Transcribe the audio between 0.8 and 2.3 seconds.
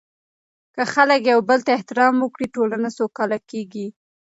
خلک یو بل ته احترام